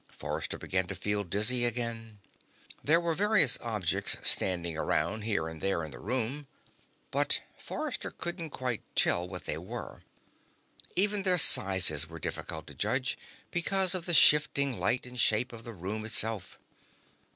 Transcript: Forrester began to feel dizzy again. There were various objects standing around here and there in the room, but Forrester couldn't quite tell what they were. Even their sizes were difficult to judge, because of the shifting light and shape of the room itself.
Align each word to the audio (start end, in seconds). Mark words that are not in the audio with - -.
Forrester 0.09 0.57
began 0.57 0.87
to 0.87 0.95
feel 0.95 1.23
dizzy 1.23 1.63
again. 1.63 2.17
There 2.83 2.99
were 2.99 3.13
various 3.13 3.59
objects 3.61 4.17
standing 4.23 4.75
around 4.75 5.25
here 5.25 5.47
and 5.47 5.61
there 5.61 5.83
in 5.83 5.91
the 5.91 5.99
room, 5.99 6.47
but 7.11 7.41
Forrester 7.59 8.09
couldn't 8.09 8.49
quite 8.49 8.81
tell 8.95 9.27
what 9.29 9.43
they 9.43 9.59
were. 9.59 10.01
Even 10.95 11.21
their 11.21 11.37
sizes 11.37 12.07
were 12.09 12.17
difficult 12.17 12.65
to 12.65 12.73
judge, 12.73 13.15
because 13.51 13.93
of 13.93 14.07
the 14.07 14.15
shifting 14.15 14.79
light 14.79 15.05
and 15.05 15.19
shape 15.19 15.53
of 15.53 15.63
the 15.63 15.73
room 15.75 16.03
itself. 16.03 16.57